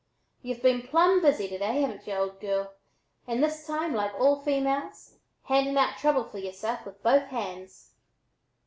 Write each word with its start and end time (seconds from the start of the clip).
y'u've 0.41 0.63
been 0.63 0.81
plumb 0.81 1.21
busy 1.21 1.47
to 1.47 1.59
day, 1.59 1.81
hav'n't 1.83 2.07
y'u, 2.07 2.15
old 2.15 2.39
girl, 2.39 2.73
and 3.27 3.43
this 3.43 3.67
time, 3.67 3.93
like 3.93 4.11
all 4.19 4.41
females, 4.41 5.19
handing 5.43 5.77
out 5.77 5.95
trouble 5.99 6.23
for 6.23 6.39
yereself 6.39 6.83
with 6.87 7.03
both 7.03 7.27
hands." 7.27 7.93